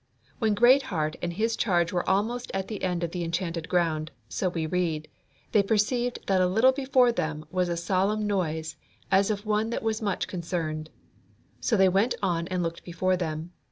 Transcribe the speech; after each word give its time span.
When 0.39 0.55
Greatheart 0.55 1.15
and 1.21 1.31
his 1.31 1.55
charge 1.55 1.93
were 1.93 2.09
almost 2.09 2.49
at 2.55 2.67
the 2.67 2.81
end 2.81 3.03
of 3.03 3.11
the 3.11 3.23
Enchanted 3.23 3.69
Ground, 3.69 4.09
so 4.27 4.49
we 4.49 4.65
read, 4.65 5.07
they 5.51 5.61
perceived 5.61 6.17
that 6.25 6.41
a 6.41 6.47
little 6.47 6.71
before 6.71 7.11
them 7.11 7.45
was 7.51 7.69
a 7.69 7.77
solemn 7.77 8.25
noise 8.25 8.77
as 9.11 9.29
of 9.29 9.45
one 9.45 9.69
that 9.69 9.83
was 9.83 10.01
much 10.01 10.27
concerned. 10.27 10.89
So 11.59 11.77
they 11.77 11.87
went 11.87 12.15
on 12.19 12.47
and 12.47 12.63
looked 12.63 12.83
before 12.83 13.15
them. 13.15 13.51